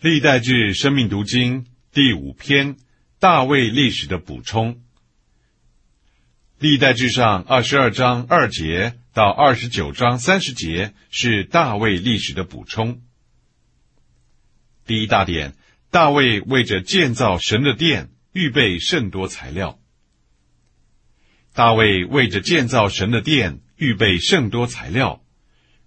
[0.00, 2.76] 历代志生命读经第五篇
[3.18, 4.80] 大卫历史的补充。
[6.60, 13.02] 历代志上二十二章二节到二十九章三十节是大卫历史的补充。
[14.86, 15.56] 第一大点，
[15.90, 19.80] 大卫为着建造神的殿预备甚多材料。
[21.54, 25.24] 大卫为着建造神的殿预备甚多材料，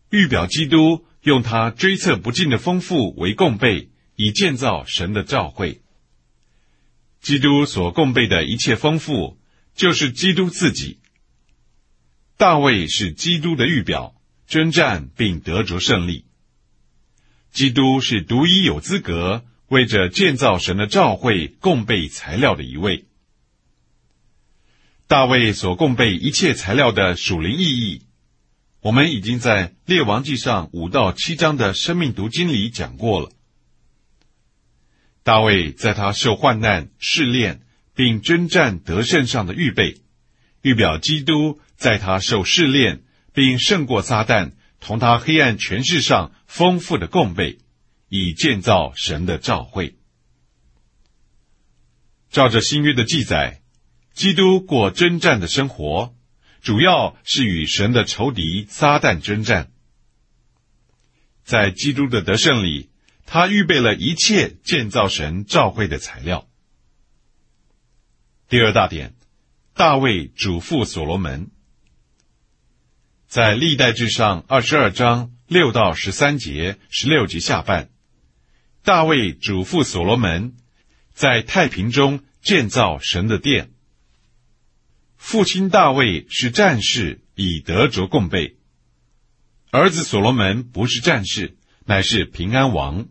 [0.10, 3.88] 预表基督用他追测不尽的丰富为供备。
[4.22, 5.82] 以建造神的教会。
[7.22, 9.40] 基督所供备的一切丰富，
[9.74, 11.00] 就是基督自己。
[12.38, 14.14] 大卫是基督的预表，
[14.48, 16.26] 征战并得着胜利。
[17.52, 23.06] 基督是独一有资格为着建造神的教会供备材料的一位。
[25.08, 28.04] 大卫所供备一切材料的属灵意义，
[28.82, 33.32] 我们已经在列王记上五到七章的生命读经里讲过了。
[35.24, 37.62] 大卫在他受患难、试炼
[37.94, 40.02] 并征战得胜上的预备，
[40.62, 47.60] 预表基督在他受试炼并胜过撒旦同他黑暗权势上丰富的供备，
[48.10, 49.96] 以建造神的召会。
[52.32, 53.62] 照着新约的记载，
[54.14, 56.16] 基督过征战的生活，
[56.62, 59.72] 主要是与神的仇敌撒旦征战。
[61.44, 62.91] 在基督的得胜里。
[63.34, 66.50] 他预备了一切建造神召会的材料。
[68.50, 69.16] 第二大点，
[69.74, 71.50] 大卫嘱咐所罗门，
[73.30, 77.90] 在历代志上二十二章六到十三节、十六节下半，
[78.84, 80.58] 大卫嘱咐所罗门，
[81.14, 83.72] 在太平中建造神的殿。
[85.16, 88.58] 父亲大卫是战士，以德着供备；
[89.72, 93.08] 儿子所罗门不是战士，乃是平安王。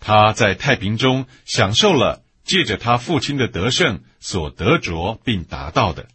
[0.00, 6.08] 他在太平中享受了借着他父亲的得胜所得着并达到的。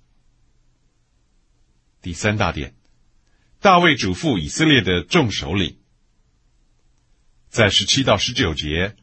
[2.01, 2.75] 第三大点，
[3.61, 5.77] 大卫嘱咐以色列的众首领，
[7.49, 8.95] 在十七到十九节，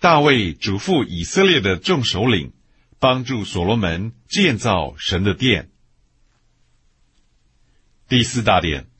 [0.00, 2.52] 大卫嘱咐以色列的众首领
[2.98, 5.70] 帮助所罗门建造神的殿。
[8.08, 8.90] 第四大点，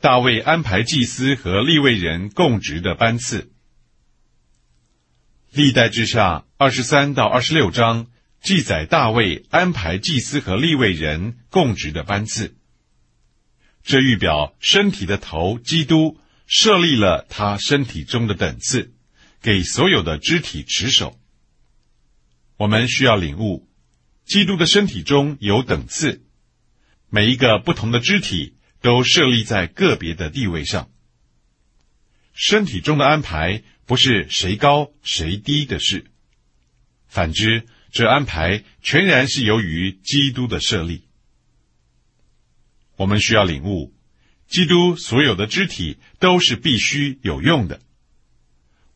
[0.00, 3.53] 大卫安排祭司和立位人供职的班次。
[5.54, 8.08] 历代之下二十三到二十六章
[8.42, 12.56] 记载大卫安排祭司和立位人供职的班次。
[13.84, 18.94] 这预表身体的头基督设立了他身体中的等次，
[19.40, 21.16] 给所有的肢体持守。
[22.56, 23.68] 我们需要领悟，
[24.24, 26.24] 基督的身体中有等次，
[27.10, 30.90] 每一个不同的肢体都设立在个别的地位上。
[32.32, 33.62] 身体中的安排。
[33.86, 36.06] 不是谁高谁低的事，
[37.06, 41.04] 反之，这安排全然是由于基督的设立。
[42.96, 43.92] 我们需要领悟，
[44.46, 47.80] 基督所有的肢体都是必须有用的。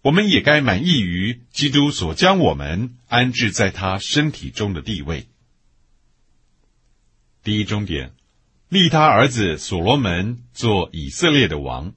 [0.00, 5.28] 我们也该满意于基督所将我们安置在他身体中的地位。
[7.42, 8.14] 第一终点，
[8.68, 11.94] 立他儿子所罗门做以色列的王。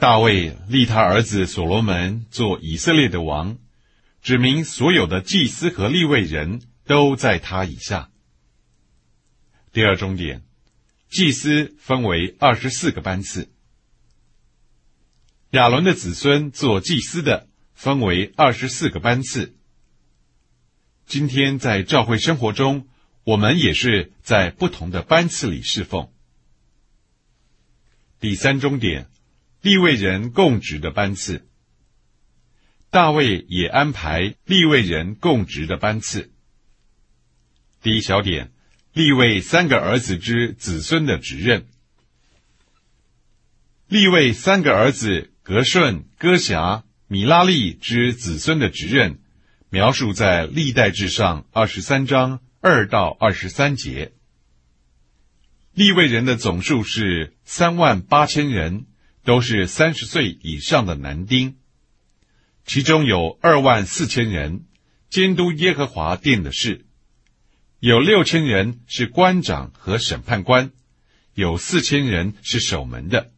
[0.00, 3.58] 大卫立他儿子所罗门做以色列的王，
[4.22, 8.10] 指明所有的祭司和立位人都在他以下。
[9.72, 10.42] 第二重点，
[11.10, 13.52] 祭司分为二十四个班次。
[15.50, 19.54] 亚伦的子孙做祭司的分为二十四个班次。
[21.04, 22.88] 今天在教会生活中，
[23.24, 26.10] 我们也是在不同的班次里侍奉。
[28.18, 29.10] 第三终点。
[29.62, 31.46] 立位人供职的班次，
[32.88, 36.32] 大卫也安排立位人供职的班次。
[37.82, 38.52] 第一小点，
[38.94, 41.66] 立位三个儿子之子孙的职任。
[43.86, 49.20] 立位三个儿子格顺、哥辖、米拉利之子孙的职任，
[49.68, 54.12] 描述在历代志上二十三章二到二十三节。
[55.74, 58.86] 立位人的总数是三万八千人。
[59.22, 61.56] 都是三十岁以上的男丁，
[62.64, 64.64] 其中有二万四千人
[65.08, 66.86] 监督耶和华殿的事，
[67.78, 70.72] 有六千人是官长和审判官，
[71.34, 73.32] 有四千人是守门的，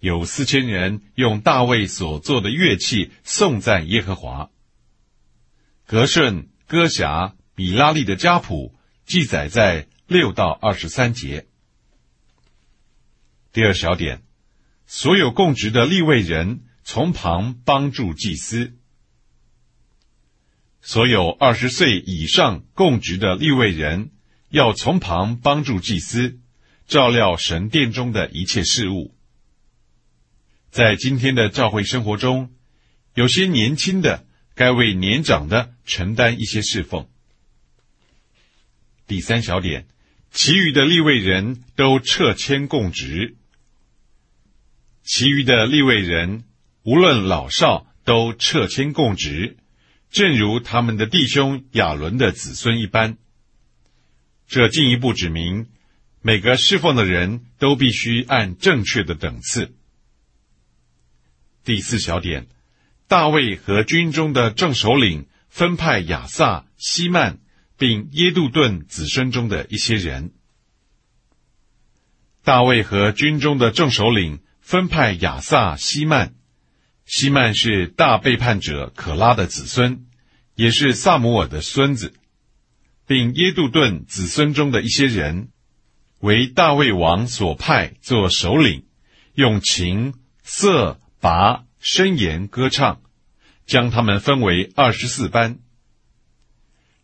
[0.00, 4.50] 有四千人用大卫所做的乐器颂赞耶和华。
[5.86, 8.74] 格顺、歌侠、米拉利的家谱
[9.04, 11.46] 记载在六到二十三节。
[13.52, 14.22] 第二小点。
[14.94, 18.74] 所有供职的立位人从旁帮助祭司。
[20.82, 24.10] 所有二十岁以上供职的立位人，
[24.50, 26.38] 要从旁帮助祭司，
[26.86, 29.16] 照料神殿中的一切事务。
[30.70, 32.52] 在今天的教会生活中，
[33.14, 37.08] 有些年轻的该为年长的承担一些侍奉。
[39.06, 39.86] 第三小点，
[40.30, 43.38] 其余的立位人都撤迁供职，
[45.02, 46.44] 其余的立位人
[46.84, 49.56] 无论老少都撤迁供职。
[50.10, 53.16] 正如他们的弟兄亚伦的子孙一般，
[54.46, 55.68] 这进一步指明，
[56.20, 59.74] 每个侍奉的人都必须按正确的等次。
[61.64, 62.46] 第四小点，
[63.08, 67.38] 大卫和军中的正首领分派亚萨、西曼，
[67.78, 70.32] 并耶杜顿子孙中的一些人。
[72.44, 76.34] 大卫和军中的正首领分派亚萨、西曼。
[77.04, 80.06] 西曼是大背叛者可拉的子孙，
[80.54, 82.14] 也是萨姆尔的孙子，
[83.06, 85.50] 并耶杜顿子孙中的一些人，
[86.20, 88.86] 为大卫王所派做首领，
[89.34, 90.14] 用琴、
[90.44, 93.02] 瑟、拔、声言歌唱，
[93.66, 95.58] 将他们分为二十四班。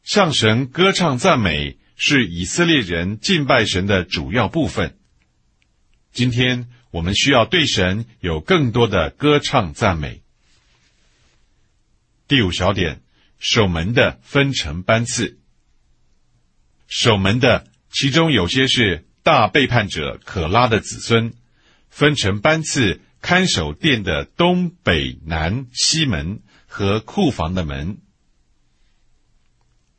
[0.04, 4.96] 上神歌唱赞美是以色列人敬拜神的主要部分。
[6.12, 6.70] 今天。
[6.90, 10.22] 我们需要对神有更多的歌唱赞美。
[12.26, 13.02] 第五小点，
[13.38, 15.38] 守门的分成班次。
[16.86, 21.34] 守门的其中有些是大背叛者可拉的子孙，
[21.90, 27.98] 分成班次看守殿的东北南西门和库房的门。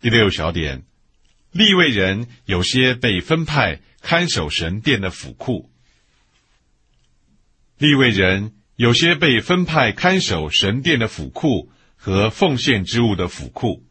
[0.02, 0.84] 第六小点，
[1.52, 5.72] 立位人有些被分派看守神殿的府库。
[7.80, 13.86] 立位人有些被分派看守神殿的府库和奉献之物的府库。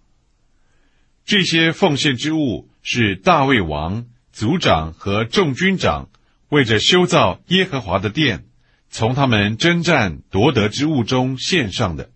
[1.24, 6.10] 这些奉献之物是大卫王族长和众军长
[6.50, 8.44] 为着修造耶和华的殿，
[8.90, 12.10] 从他们征战夺得之物中献上的，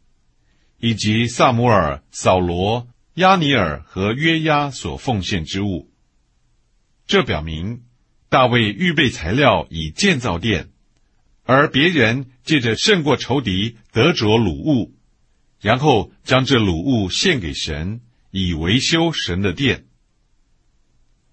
[0.78, 5.90] 以及萨姆尔、扫罗、亚尼尔和约押所奉献之物。
[7.06, 7.84] 这表明
[8.28, 10.68] 大卫预备材料以建造殿。
[11.52, 14.94] 而别人借着胜过仇敌得着鲁物，
[15.60, 18.00] 然后将这鲁物献给神，
[18.30, 19.86] 以维修神的殿。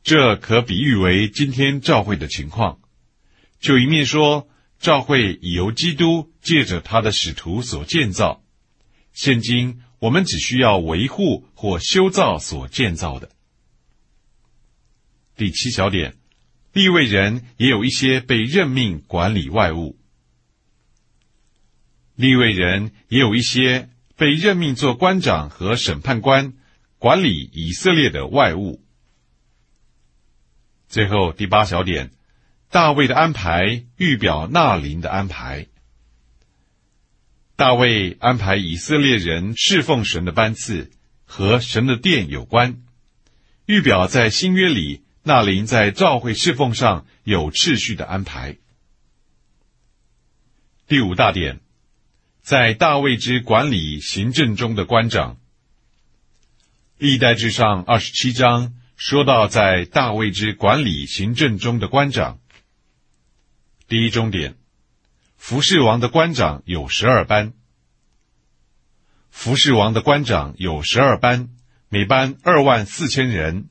[0.03, 2.79] 这可比喻为今天教会的情况。
[3.59, 4.47] 就一面说，
[4.79, 8.41] 教会已由基督借着他的使徒所建造，
[9.13, 13.29] 现今我们只需要维护或修造所建造的。
[15.35, 16.15] 第七小点，
[16.71, 19.98] 立位人也有一些被任命管理外务。
[22.19, 23.87] 立位人也有一些
[24.17, 26.51] 被任命做官长和审判官，
[26.97, 28.83] 管理以色列的外务。
[30.89, 32.11] 最后第八小点，
[32.69, 35.67] 大卫的安排预表纳林的安排。
[37.55, 40.91] 大卫安排以色列人侍奉神的班次
[41.23, 42.81] 和神的殿有关，
[43.65, 48.57] 预表在新约里纳林在召会侍奉上有秩序的安排。
[50.85, 51.61] 第五大点。
[52.49, 55.37] 在大卫之管理行政中的官长，
[56.97, 62.39] 历代志上二十七章说到，在大卫之管理行政中的官长，
[63.87, 64.55] 第一终点，
[65.37, 67.53] 服侍王的官长有十二班，
[69.29, 71.49] 服侍王的官长有十二班，
[71.87, 73.69] 每班二万四千人，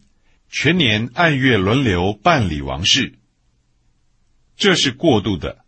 [0.49, 3.19] 全年按月轮流办理王事，
[4.57, 5.65] 这是过度的。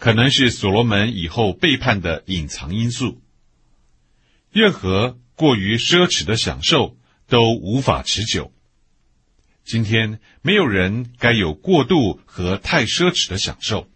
[0.00, 3.22] 可能是所罗门以后背叛的隐藏因素。
[4.50, 6.96] 任何过于奢侈的享受
[7.28, 8.50] 都无法持久。
[9.62, 13.90] 今天没有人该有过度和太奢侈的享受。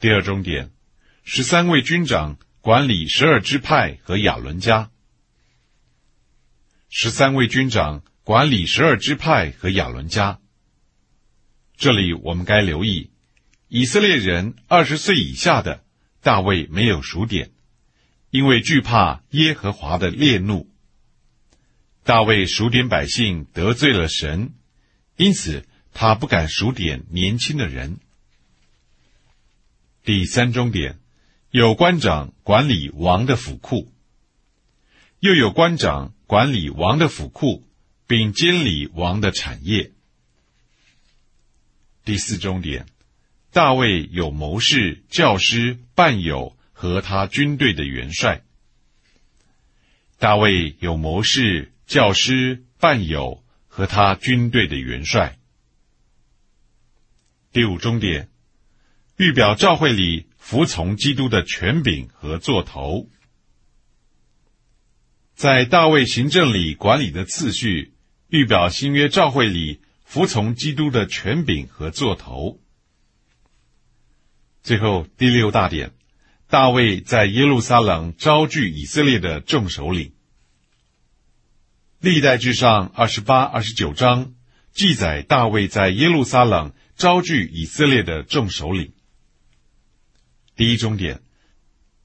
[0.00, 0.72] 第二重点，
[1.22, 4.90] 十三位军长管理十二支派和亚伦家。
[6.88, 10.40] 十三位军长管理十二支派和亚伦家。
[11.76, 13.10] 这里我们该留意。
[13.76, 15.82] 以色列人二十岁以下的
[16.22, 17.50] 大卫没有数点，
[18.30, 20.70] 因为惧怕耶和华的烈怒。
[22.04, 24.54] 大卫数点百姓得罪了神，
[25.16, 27.98] 因此他不敢数点年轻的人。
[30.04, 31.00] 第三终点，
[31.50, 33.92] 有官长管理王的府库，
[35.18, 37.66] 又有官长管理王的府库，
[38.06, 39.90] 并监理王的产业。
[42.04, 42.86] 第四终点。
[43.54, 48.42] 大卫有谋士、教师、伴友和他军队的元帅。
[50.18, 55.38] 大卫有谋士、教师、伴友和他军队的元帅。
[57.52, 58.28] 第五终点，
[59.18, 63.08] 预表教会里服从基督的权柄和座头。
[65.36, 67.94] 在大卫行政里管理的次序，
[68.26, 72.58] 预表新约教会里服从基督的权柄和座头。
[74.64, 75.92] 最后第六大点，
[76.48, 80.14] 大卫在耶路撒冷招聚以色列的众首领。
[82.00, 84.32] 历代志上二十八、二十九章
[84.72, 88.94] 记载大卫在耶路撒冷招聚以色列的众首领。
[90.56, 91.20] 第一终点，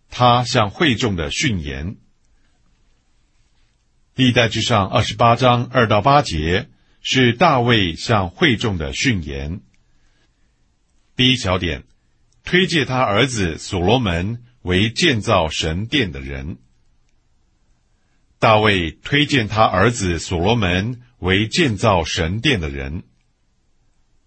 [0.10, 1.96] 他向会众的训言。
[4.16, 6.68] 历代志上二十八章二到八节
[7.02, 9.62] 是大卫向会众的训言。
[11.16, 11.86] 第一小点。
[12.50, 16.58] 推荐他儿子所罗门为建造神殿的人。
[18.40, 23.04] 大卫推荐他儿子所罗门为建造神殿的人。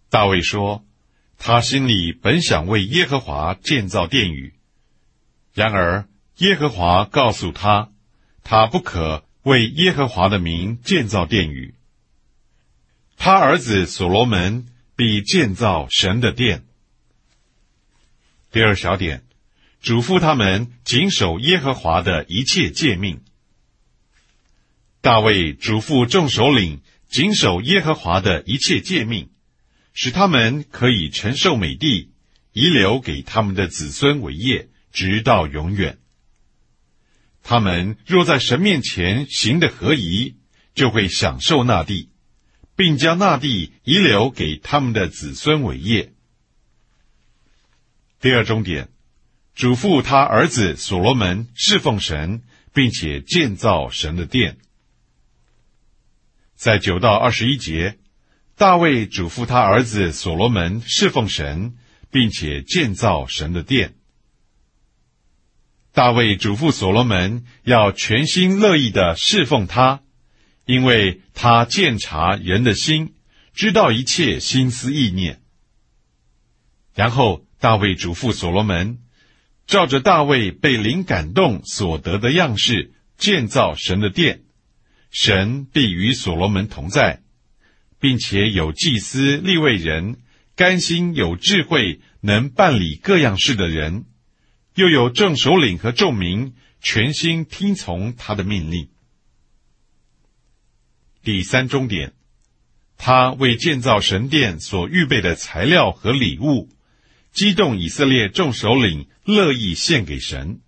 [0.09, 0.85] 大卫说
[1.37, 4.55] ：“他心里本想为耶和华建造殿宇，
[5.53, 7.89] 然而耶和华告诉他，
[8.45, 11.75] 他不可为耶和华的名建造殿宇。
[13.17, 16.67] 他儿子所罗门必建造神的殿。”
[18.53, 19.25] 第二小点，
[19.81, 23.23] 嘱咐他们谨守耶和华的一切诫命。
[25.01, 29.31] 大卫嘱咐众首领谨守耶和华的一切诫命，
[29.95, 32.11] 使他们可以承受美地，
[32.53, 35.99] 遗留给他们的子孙为业，直到永远。
[37.43, 40.37] 他们若在神面前行的合宜，
[40.75, 42.11] 就会享受那地，
[42.77, 46.13] 并将那地遗留给他们的子孙为业。
[48.23, 48.89] 第二重点，
[49.53, 54.59] 嘱咐他儿子所罗门侍奉神，并且建造神的殿。
[56.55, 57.99] 在九到二十一节，
[58.55, 61.77] 大卫嘱咐他儿子所罗门侍奉神，
[62.13, 63.97] 并且建造神的殿。
[65.91, 70.01] 大卫嘱咐所罗门要全心乐意的侍奉他，
[70.65, 73.17] 因为他鉴察人的心，
[73.53, 75.43] 知道一切心思意念。
[76.95, 77.45] 然后。
[77.63, 78.99] 大卫嘱咐所罗门，
[79.69, 84.43] 照着大卫被灵感动所得的样式建造神的殿，
[85.13, 87.23] 神必与所罗门同在，
[88.01, 90.17] 并且有祭司立位人，
[90.57, 94.07] 甘心有智慧能办理各样事的人，
[94.75, 98.89] 又有正首领和众民全心听从他的命令。
[101.23, 102.13] 第三终点，
[102.97, 106.69] 他为建造神殿所预备的材料和礼物。
[107.33, 110.61] 激动以色列众首领乐意献给神。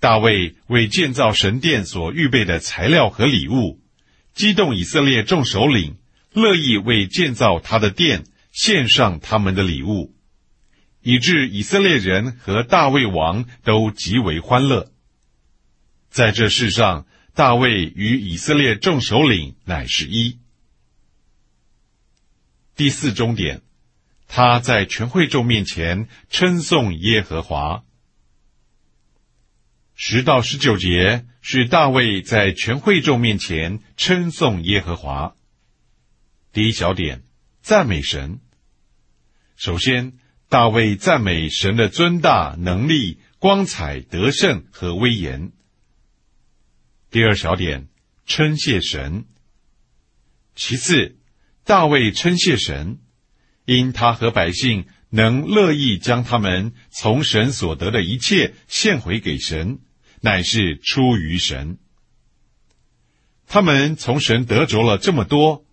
[0.00, 3.80] 大卫为建造神殿所预备的材料和礼物，
[4.34, 5.98] 激动以色列众首领
[6.32, 10.14] 乐意为建造他的殿献上他们的礼物，
[11.02, 14.92] 以致以色列人和大卫王都极为欢乐。
[16.08, 20.38] 在这世上，大卫与以色列众首领乃是一。
[22.76, 23.62] 第四终点。
[24.26, 27.84] 他在全会众面前称颂耶和华。
[29.94, 35.36] 十到十九节是大卫在全会众面前称颂耶和华。
[36.52, 37.22] 第一小点，
[37.62, 38.40] 赞美神。
[39.56, 45.52] 首先，大卫赞美神的尊大、能力、光彩、得胜和威严。
[47.10, 47.88] 第二小点，
[48.26, 49.26] 称谢神。
[50.56, 51.18] 其次，
[51.62, 52.98] 大卫称谢神。
[53.64, 59.78] 因他和百姓能乐意将他们从神所得的一切献回给神，
[60.20, 61.78] 乃是出于神。
[63.46, 65.64] 他们从神得着了这么多，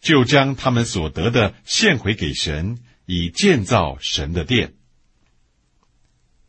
[0.00, 4.74] 就将他们所得的献回给神，以建造神的殿。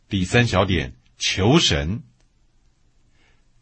[0.08, 2.02] 第三小点，求神。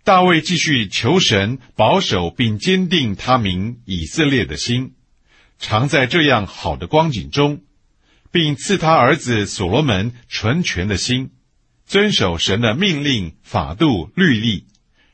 [0.03, 4.95] 大卫继续求神保守并坚定他民以色列的心。
[5.61, 7.63] 常在这样好的光景中，
[8.33, 11.31] 并赐他儿子所罗门纯全的心，
[11.85, 14.67] 遵守神的命令、法度、律例，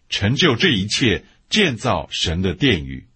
[0.09, 3.09] 成就这一切，建造神的殿宇。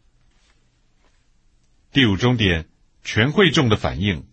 [1.92, 2.68] 第五终点，
[3.04, 4.26] 全会众的反应。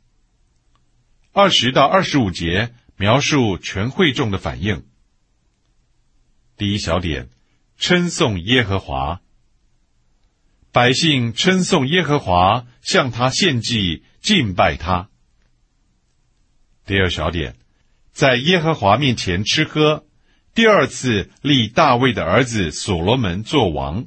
[1.33, 4.85] 二十到二十五节描述全会众的反应。
[6.57, 7.29] 第一小点，
[7.77, 9.21] 称颂耶和华。
[10.77, 15.09] 百姓称颂耶和华，向他献祭，敬拜他。
[16.85, 17.55] 第二小点，
[18.11, 20.05] 在耶和华面前吃喝，
[20.53, 24.05] 第二次立大卫的儿子所罗门做王。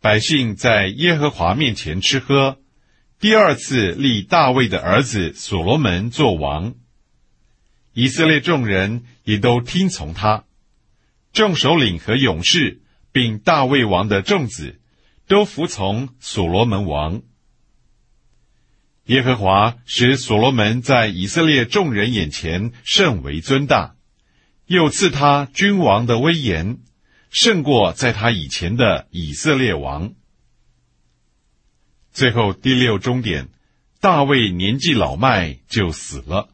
[0.00, 2.58] 百姓在耶和华面前吃喝，
[3.20, 6.74] 第二次立大卫的儿子所罗门做王。
[7.92, 10.46] 以色列众人也都听从他，
[11.34, 12.80] 众首领和勇士，
[13.14, 14.80] 并大卫王的众子，
[15.28, 17.22] 都服从所罗门王。
[19.04, 23.94] 耶和华使所罗门在以色列众人眼前甚为尊大，
[24.66, 26.80] 又赐他君王的威严，
[27.30, 30.14] 胜过在他以前的以色列王。
[32.10, 33.48] 最后第六终点，
[34.00, 36.48] 大卫年纪老迈就死了。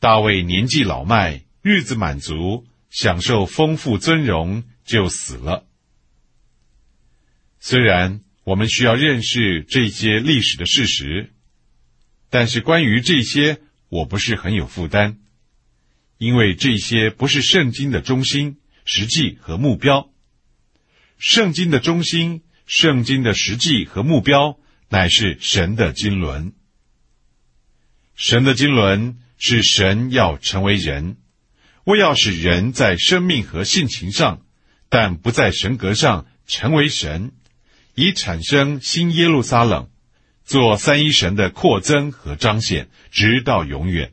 [0.00, 2.66] 大卫年纪老迈，日子满足，
[2.96, 5.66] 享受丰富尊荣，就死了。
[7.60, 8.22] 虽然。
[8.46, 11.32] 我们需要认识这些历史的事实，
[12.30, 15.18] 但是关于这些，我不是很有负担，
[16.16, 20.12] 因为这些不是圣经的中心、实际和目标。
[21.18, 24.60] 圣经的中心、圣经的实际和目标，
[24.90, 26.52] 乃是神的经纶。
[28.14, 31.16] 神的经纶是神要成为人，
[31.86, 34.42] 为要使人在生命和性情上，
[34.88, 37.30] 但不在神格上成为神。
[37.94, 39.88] 以产生新耶路撒冷，
[40.44, 44.12] 做三一神的扩增和彰显，直到永远。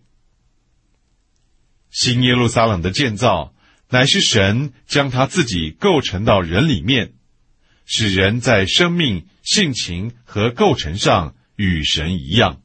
[1.89, 3.55] 新耶路撒冷的建造，
[3.89, 7.13] 乃是神将他自己构成到人里面，
[7.85, 12.61] 使人在生命、性情和构成上与神一样，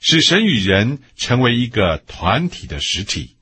[0.00, 3.36] 使神与人成为一个团体的实体。